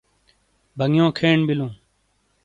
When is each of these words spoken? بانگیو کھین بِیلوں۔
بانگیو 0.77 1.07
کھین 1.17 1.39
بِیلوں۔ 1.47 1.71